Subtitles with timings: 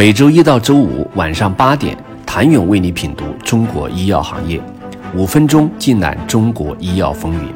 [0.00, 4.58] 每周一到周五晚上八点，谭勇为你品读中国医药行业，
[5.14, 7.52] 五分钟尽览中国医药风云。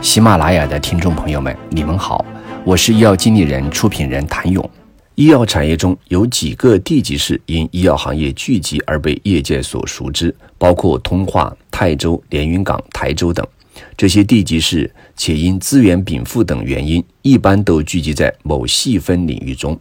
[0.00, 2.24] 喜马拉雅的听众朋友们，你们好，
[2.64, 4.70] 我是医药经理人、出品人谭勇。
[5.16, 13.44] 医药产业中有几个地级市因医药行业聚集而被业界所熟知，包括通化、泰州、连云港、台州等。
[13.96, 19.76] 这些地级市且因资源禀赋等原因，一般都聚集在某细分领域中。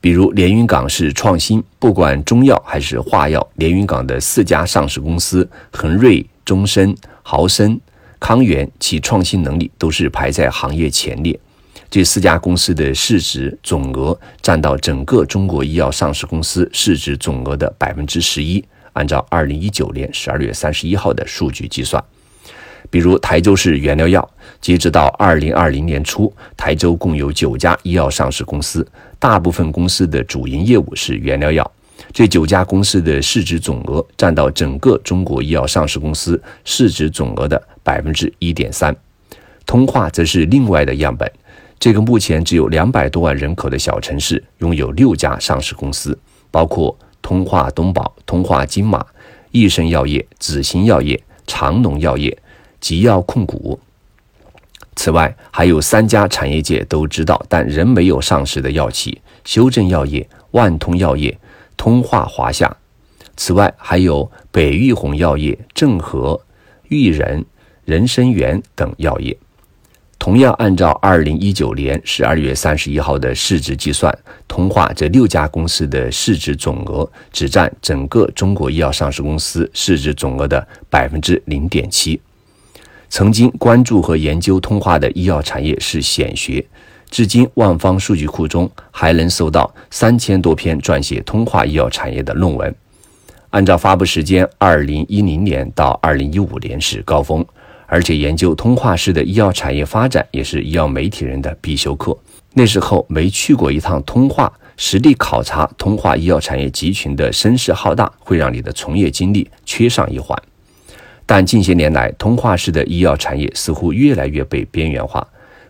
[0.00, 7.78] 比如连云港是创新，不管中药还是化药，连云港的四家上市公司恒瑞、中生、豪生、
[8.18, 11.38] 康源，其创新能力都是排在行业前列。
[11.90, 18.64] 这四家公司的市值总额占到整个中国医药上市公司市值总额的百分之十一。
[18.94, 22.02] 按照二零一九年十二月三十一号的数据计算。
[22.88, 24.30] 比如台州市原料药，
[24.60, 28.86] 截止到二零二零年初，台州共有九家医药上市公司，
[29.18, 31.70] 大部分公司的主营业务是原料药。
[32.12, 38.94] 这九家公司的市值总额占到整个中国医药上市公司市值总额的百分之一点三。
[39.66, 41.30] 通化则是另外的样本，
[41.78, 46.18] 这个目前只有两百多万人口的小城市，拥有六家上市公司，
[46.50, 49.04] 包括通化东宝、通化金马、
[49.52, 52.36] 益生药业、紫星药业、长农药业。
[52.80, 53.78] 吉药控股。
[54.96, 61.38] 此外，还有三家产业界都知道但仍没有上市的药企：修正药业、万通药业、
[61.76, 62.76] 通化华夏。
[63.36, 66.38] 此外，还有北玉红药业、正和、
[66.88, 67.42] 玉仁、
[67.84, 69.34] 人参元等药业。
[70.18, 74.14] 同样，按照二零一九年十二月三十一号的市值计算，
[74.46, 82.20] 通化这六家公司的市值总额只占整个中国医药上市公司市值总额的百分之零点七。
[83.10, 86.64] 曾经关注和研究通化的医药产业是显学，
[87.10, 92.72] 至今万方数据库中还能搜到三千多篇撰写通化医药产业的论文。
[93.50, 97.44] 按照发布时间，二零一零年到二零一五年是高峰，
[97.86, 102.16] 而且研究通化市的医药产业发展也是医药媒体人的必修课。
[102.54, 110.40] 那时候没去过一趟通化，实地考察通化医药产业集群的声势浩大，会让你的从业经历缺上一环。
[111.32, 115.24] 但近些年来，通化市的医药产业似乎越来越被边缘化，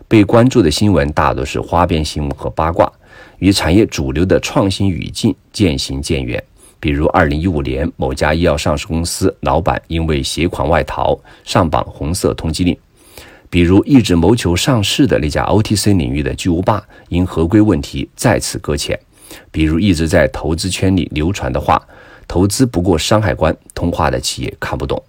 [0.07, 2.91] 被关注的新闻大多是花边新闻和八卦，
[3.37, 6.43] 与产业主流的创新语境渐行渐远。
[6.79, 12.73] 比如，二零一五年某家医药上市公司老板因为携款外逃上榜红色通缉令；
[13.47, 18.97] 比如，一直谋求上市的那家 OTC 领域的巨无霸因合规问题再次搁浅；
[19.51, 21.79] 比如，一直在投资圈里流传的话
[22.27, 24.99] ：“投资不过山海关，通化的企业看不懂。”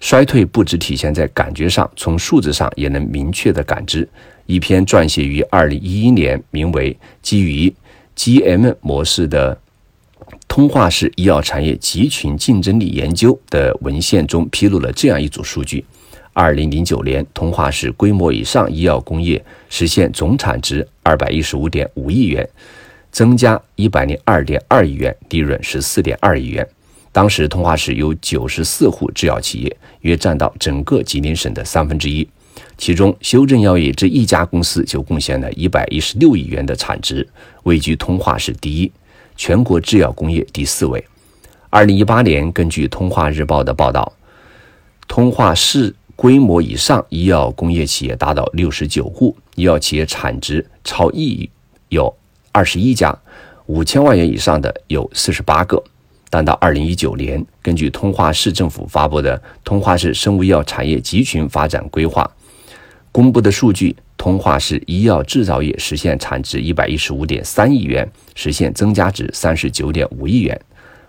[0.00, 4.08] 衰退不只体现在感觉上，从数字上也能明确的感知。
[4.46, 7.72] 一篇撰写于二零一一年，名为《基于
[8.16, 9.56] GM 模式的
[10.48, 15.84] 通化式医药产业集群竞争力研究》的文献中，披露了这样一组数据：
[16.32, 22.48] 二零零九年，通化式规模以上医药工业实现总产值二百一十五点五亿元，
[23.12, 26.66] 增加一百零二点二亿元，利润十四点二亿元。
[27.12, 32.26] 当时通化市有九十四户制药企业，约占到整个吉林省的三分之一。
[32.76, 37.26] 其中，修正药业这一家公司就贡献了一百一十六亿元的产值，
[37.64, 38.90] 位居通化市第一，
[39.36, 41.04] 全国制药工业第四位。
[41.68, 44.12] 二零一八年，根据通化日报的报道，
[45.08, 51.48] 通化市规模以上医药工业企业达到六十九户，医药企业产值超亿
[51.88, 52.14] 有
[52.52, 53.16] 二十一家，
[53.66, 55.82] 五千万元以上的有四十八个。
[56.32, 62.22] 但到二零一九年，根据通化市政府发布的《通化市生物医药产业集群发展规划》
[63.10, 70.58] 公布的数据，通化市医药制造业实现产值一百一十五点三亿元，实现增加值三十九点五亿元。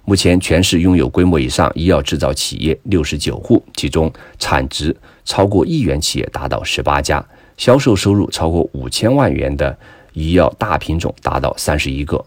[0.04, 7.24] 目前，全市拥有规模以上医药制造企业六十九户，其中产值超过亿元企业达到十八家，
[7.56, 9.78] 销售收入超过五千万元的
[10.14, 12.26] 医药大品种达到三十一个。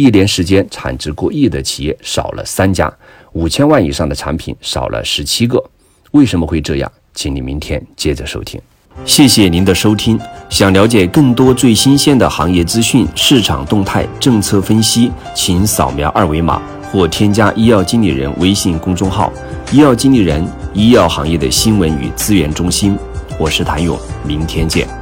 [0.00, 2.90] 一年时间，产值过亿的企业少了三家，
[3.32, 5.62] 五千万以上的产品少了十七个。
[6.12, 6.90] 为什么会这样？
[7.12, 8.58] 请你明天接着收听。
[9.04, 10.18] 谢谢您的收听。
[10.48, 19.30] 想了解更多最新鲜的行业资讯、市场动态、政策分析，请扫描二维码或添加医药经理人微信公众号
[19.70, 20.42] “医药经理人”——
[20.72, 22.96] 医药行业的新闻与资源中心。
[23.38, 24.99] 我是谭勇，明天见。